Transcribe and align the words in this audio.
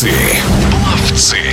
Ловцы. 0.00 0.10
Ловцы. 0.82 1.49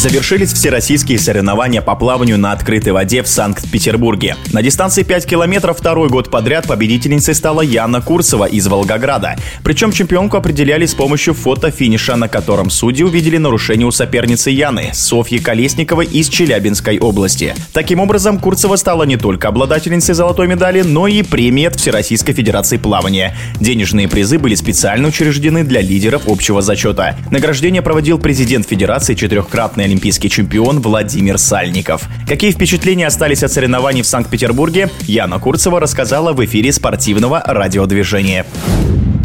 Завершились 0.00 0.54
всероссийские 0.54 1.18
соревнования 1.18 1.82
по 1.82 1.94
плаванию 1.94 2.38
на 2.38 2.52
открытой 2.52 2.94
воде 2.94 3.22
в 3.22 3.28
Санкт-Петербурге. 3.28 4.34
На 4.50 4.62
дистанции 4.62 5.02
5 5.02 5.26
километров 5.26 5.76
второй 5.78 6.08
год 6.08 6.30
подряд 6.30 6.66
победительницей 6.66 7.34
стала 7.34 7.60
Яна 7.60 8.00
Курцева 8.00 8.46
из 8.46 8.66
Волгограда. 8.66 9.36
Причем 9.62 9.92
чемпионку 9.92 10.38
определяли 10.38 10.86
с 10.86 10.94
помощью 10.94 11.34
фото-финиша, 11.34 12.16
на 12.16 12.28
котором 12.28 12.70
судьи 12.70 13.04
увидели 13.04 13.36
нарушение 13.36 13.86
у 13.86 13.90
соперницы 13.90 14.48
Яны, 14.48 14.92
Софьи 14.94 15.38
Колесниковой 15.38 16.06
из 16.06 16.30
Челябинской 16.30 16.98
области. 16.98 17.54
Таким 17.74 18.00
образом, 18.00 18.38
Курцева 18.38 18.76
стала 18.76 19.02
не 19.02 19.18
только 19.18 19.48
обладательницей 19.48 20.14
золотой 20.14 20.48
медали, 20.48 20.80
но 20.80 21.08
и 21.08 21.22
премии 21.22 21.66
от 21.66 21.76
Всероссийской 21.76 22.32
Федерации 22.32 22.78
плавания. 22.78 23.36
Денежные 23.60 24.08
призы 24.08 24.38
были 24.38 24.54
специально 24.54 25.08
учреждены 25.08 25.62
для 25.62 25.82
лидеров 25.82 26.22
общего 26.26 26.62
зачета. 26.62 27.18
Награждение 27.30 27.82
проводил 27.82 28.18
президент 28.18 28.66
Федерации 28.66 29.12
четырехкратный 29.12 29.89
олимпийский 29.90 30.30
чемпион 30.30 30.80
Владимир 30.80 31.36
Сальников. 31.36 32.08
Какие 32.26 32.52
впечатления 32.52 33.08
остались 33.08 33.42
от 33.42 33.50
соревнований 33.50 34.02
в 34.02 34.06
Санкт-Петербурге, 34.06 34.88
Яна 35.00 35.40
Курцева 35.40 35.80
рассказала 35.80 36.32
в 36.32 36.44
эфире 36.44 36.72
спортивного 36.72 37.42
радиодвижения. 37.44 38.46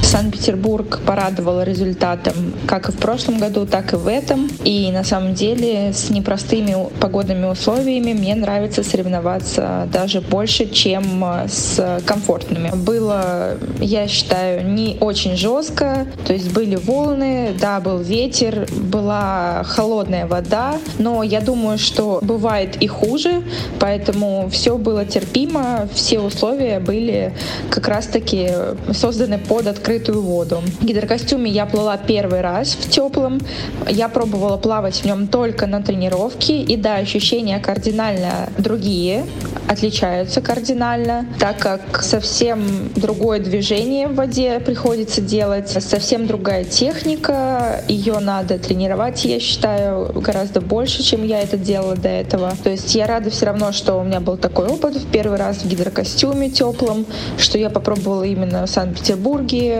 Санкт-Петербург 0.05 0.99
порадовал 1.05 1.63
результатом 1.63 2.53
как 2.67 2.89
и 2.89 2.91
в 2.91 2.97
прошлом 2.97 3.39
году, 3.39 3.65
так 3.65 3.93
и 3.93 3.95
в 3.95 4.07
этом. 4.07 4.47
И 4.63 4.91
на 4.91 5.03
самом 5.03 5.33
деле 5.33 5.91
с 5.93 6.09
непростыми 6.09 6.75
погодными 6.99 7.45
условиями 7.45 8.13
мне 8.13 8.35
нравится 8.35 8.83
соревноваться 8.83 9.89
даже 9.91 10.21
больше, 10.21 10.69
чем 10.69 11.25
с 11.47 12.01
комфортными. 12.05 12.71
Было, 12.75 13.57
я 13.79 14.07
считаю, 14.07 14.71
не 14.71 14.97
очень 14.99 15.35
жестко. 15.35 16.05
То 16.25 16.33
есть 16.33 16.53
были 16.53 16.75
волны, 16.75 17.55
да, 17.59 17.79
был 17.79 17.97
ветер, 17.97 18.67
была 18.71 19.63
холодная 19.65 20.27
вода. 20.27 20.75
Но 20.99 21.23
я 21.23 21.41
думаю, 21.41 21.77
что 21.77 22.19
бывает 22.21 22.77
и 22.79 22.87
хуже, 22.87 23.41
поэтому 23.79 24.49
все 24.51 24.77
было 24.77 25.03
терпимо, 25.03 25.89
все 25.93 26.19
условия 26.19 26.79
были 26.79 27.33
как 27.69 27.87
раз-таки 27.87 28.49
созданы 28.93 29.39
под 29.39 29.67
открытым 29.67 29.94
открытую 29.95 30.21
воду. 30.21 30.61
В 30.81 30.85
гидрокостюме 30.85 31.49
я 31.49 31.65
плыла 31.65 31.97
первый 31.97 32.41
раз 32.41 32.75
в 32.75 32.89
теплом. 32.89 33.39
Я 33.87 34.09
пробовала 34.09 34.57
плавать 34.57 34.97
в 34.97 35.05
нем 35.05 35.27
только 35.27 35.67
на 35.67 35.81
тренировке. 35.81 36.61
И 36.61 36.75
да, 36.75 36.95
ощущения 36.95 37.59
кардинально 37.59 38.49
другие, 38.57 39.23
отличаются 39.67 40.41
кардинально, 40.41 41.25
так 41.39 41.57
как 41.57 42.03
совсем 42.03 42.91
другое 42.95 43.39
движение 43.39 44.07
в 44.07 44.15
воде 44.15 44.59
приходится 44.59 45.21
делать, 45.21 45.69
совсем 45.69 46.27
другая 46.27 46.65
техника. 46.65 47.81
Ее 47.87 48.19
надо 48.19 48.59
тренировать, 48.59 49.23
я 49.25 49.39
считаю, 49.39 50.11
гораздо 50.13 50.61
больше, 50.61 51.03
чем 51.03 51.25
я 51.25 51.41
это 51.41 51.57
делала 51.57 51.95
до 51.95 52.09
этого. 52.09 52.53
То 52.63 52.69
есть 52.69 52.93
я 52.95 53.07
рада 53.07 53.29
все 53.29 53.45
равно, 53.45 53.71
что 53.71 53.95
у 53.95 54.03
меня 54.03 54.19
был 54.19 54.37
такой 54.37 54.67
опыт 54.67 54.95
в 54.95 55.05
первый 55.07 55.37
раз 55.37 55.57
в 55.57 55.67
гидрокостюме 55.67 56.49
теплом, 56.49 57.05
что 57.37 57.57
я 57.57 57.69
попробовала 57.69 58.23
именно 58.23 58.65
в 58.65 58.69
Санкт-Петербурге, 58.69 59.74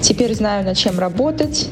Теперь 0.00 0.34
знаю, 0.34 0.64
над 0.64 0.76
чем 0.76 0.98
работать. 0.98 1.68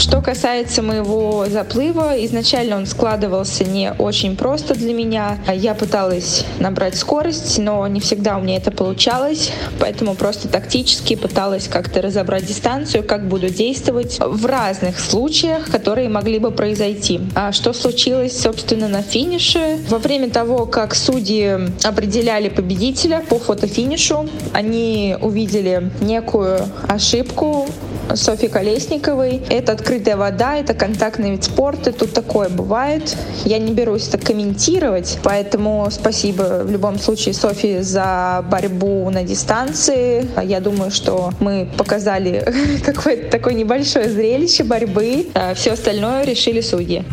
Что 0.00 0.22
касается 0.22 0.80
моего 0.80 1.44
заплыва, 1.46 2.14
изначально 2.24 2.76
он 2.76 2.86
складывался 2.86 3.64
не 3.64 3.92
очень 3.92 4.34
просто 4.34 4.74
для 4.74 4.94
меня. 4.94 5.38
Я 5.52 5.74
пыталась 5.74 6.46
набрать 6.58 6.96
скорость, 6.96 7.58
но 7.58 7.86
не 7.86 8.00
всегда 8.00 8.38
у 8.38 8.40
меня 8.40 8.56
это 8.56 8.70
получалось, 8.70 9.52
поэтому 9.78 10.14
просто 10.14 10.48
тактически 10.48 11.16
пыталась 11.16 11.68
как-то 11.68 12.00
разобрать 12.00 12.46
дистанцию, 12.46 13.04
как 13.04 13.28
буду 13.28 13.50
действовать 13.50 14.18
в 14.18 14.46
разных 14.46 14.98
случаях, 14.98 15.70
которые 15.70 16.08
могли 16.08 16.38
бы 16.38 16.50
произойти. 16.50 17.20
А 17.34 17.52
что 17.52 17.74
случилось, 17.74 18.40
собственно, 18.40 18.88
на 18.88 19.02
финише? 19.02 19.80
Во 19.90 19.98
время 19.98 20.30
того, 20.30 20.64
как 20.64 20.94
судьи 20.94 21.58
определяли 21.84 22.48
победителя 22.48 23.22
по 23.28 23.38
фотофинишу, 23.38 24.30
они 24.54 25.14
увидели 25.20 25.90
некую 26.00 26.60
ошибку 26.88 27.68
Софьи 28.14 28.48
Колесниковой. 28.48 29.40
Это 29.48 29.72
открытая 29.72 30.16
вода, 30.16 30.56
это 30.56 30.74
контактный 30.74 31.32
вид 31.32 31.44
спорта, 31.44 31.92
тут 31.92 32.12
такое 32.12 32.48
бывает. 32.48 33.16
Я 33.44 33.58
не 33.58 33.72
берусь 33.72 34.08
это 34.08 34.18
комментировать, 34.18 35.18
поэтому 35.22 35.88
спасибо 35.90 36.62
в 36.64 36.70
любом 36.70 36.98
случае 36.98 37.34
Софии 37.34 37.80
за 37.80 38.44
борьбу 38.50 39.08
на 39.10 39.22
дистанции. 39.22 40.28
Я 40.42 40.60
думаю, 40.60 40.90
что 40.90 41.30
мы 41.40 41.68
показали 41.76 42.44
какое-то 42.84 43.30
такое 43.30 43.54
небольшое 43.54 44.08
зрелище 44.08 44.64
борьбы. 44.64 45.28
А 45.34 45.54
Все 45.54 45.72
остальное 45.72 46.24
решили 46.24 46.60
судьи. 46.60 47.04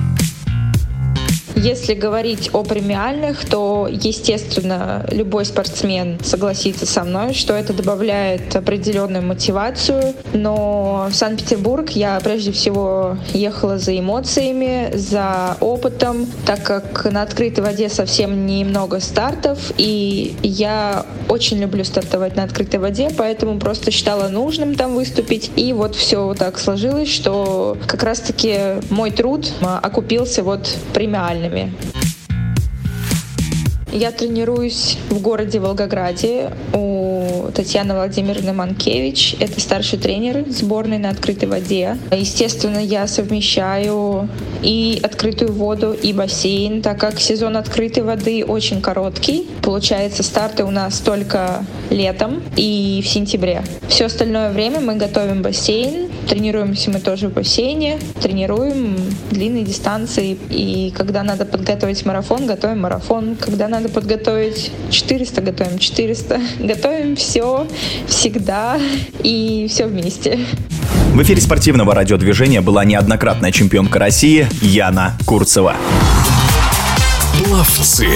Если 1.58 1.96
говорить 1.96 2.52
о 2.54 2.64
премиальных, 2.64 3.44
то, 3.46 3.90
естественно, 3.92 5.04
любой 5.12 5.44
спортсмен 5.44 6.20
согласится 6.24 6.86
со 6.86 7.04
мной, 7.04 7.34
что 7.34 7.56
это 7.56 7.74
добавляет 7.74 8.56
определенную 8.56 9.24
мотивацию. 9.24 10.14
Но 10.34 11.08
в 11.10 11.16
Санкт-Петербург 11.16 11.90
я 11.90 12.20
прежде 12.24 12.52
всего 12.52 13.18
ехала 13.34 13.80
за 13.80 13.98
эмоциями, 13.98 14.96
за 14.96 15.58
опытом, 15.60 16.28
так 16.46 16.62
как 16.62 17.12
на 17.12 17.24
открытой 17.24 17.64
воде 17.64 17.90
совсем 17.90 18.46
немного 18.46 19.00
стартов, 19.00 19.58
и 19.78 20.36
я 20.44 21.08
очень 21.28 21.58
люблю 21.58 21.84
стартовать 21.84 22.36
на 22.36 22.44
открытой 22.44 22.80
воде, 22.80 23.10
поэтому 23.18 23.60
просто 23.60 23.90
считала 23.90 24.30
нужным 24.30 24.76
там 24.76 24.94
выступить. 24.94 25.52
И 25.56 25.74
вот 25.74 25.96
все 25.96 26.36
так 26.36 26.60
сложилось, 26.60 27.10
что 27.10 27.78
как 27.88 28.04
раз-таки 28.04 28.80
мой 28.92 29.10
труд 29.10 29.52
окупился 29.82 30.44
вот 30.44 30.70
премиально 30.94 31.47
ними. 31.48 31.74
Я 33.92 34.12
тренируюсь 34.12 34.98
в 35.10 35.22
городе 35.22 35.60
Волгограде 35.60 36.52
у 36.74 37.07
Татьяны 37.54 37.94
Владимировны 37.94 38.54
Манкевич. 38.54 39.36
Это 39.40 39.60
старший 39.60 40.00
тренер 40.00 40.46
сборной 40.50 40.98
на 40.98 41.10
открытой 41.10 41.50
воде. 41.50 41.98
Естественно, 42.12 42.80
я 42.80 43.08
совмещаю 43.08 44.30
и 44.62 45.00
открытую 45.04 45.54
воду, 45.54 45.94
и 45.94 46.14
бассейн, 46.14 46.82
так 46.82 47.00
как 47.00 47.20
сезон 47.20 47.58
открытой 47.58 48.04
воды 48.04 48.46
очень 48.46 48.82
короткий. 48.82 49.48
Получается, 49.62 50.24
старты 50.24 50.64
у 50.64 50.72
нас 50.72 51.00
только 51.00 51.66
летом 51.90 52.42
и 52.56 53.02
в 53.04 53.08
сентябре. 53.08 53.64
Все 53.88 54.06
остальное 54.06 54.52
время 54.52 54.80
мы 54.80 54.96
готовим 54.96 55.42
бассейн, 55.42 56.10
тренируемся 56.28 56.92
мы 56.92 57.00
тоже 57.00 57.30
в 57.30 57.34
бассейне, 57.34 58.00
тренируем 58.22 58.98
длинные 59.32 59.64
дистанции. 59.64 60.38
И 60.50 60.94
когда 60.96 61.24
надо 61.24 61.46
подготовить 61.46 62.06
марафон, 62.06 62.46
готовим 62.46 62.82
марафон. 62.82 63.36
Когда 63.36 63.68
надо 63.68 63.90
подготовить 63.90 64.72
400, 64.90 65.42
готовим 65.42 65.80
400. 65.80 66.42
Готовим 66.60 67.18
все 67.38 67.68
всегда 68.08 68.80
и 69.22 69.68
все 69.70 69.86
вместе. 69.86 70.40
В 71.14 71.22
эфире 71.22 71.40
спортивного 71.40 71.94
радиодвижения 71.94 72.62
была 72.62 72.84
неоднократная 72.84 73.52
чемпионка 73.52 74.00
России 74.00 74.48
Яна 74.62 75.16
Курцева. 75.26 75.76
Пловцы. 77.46 78.08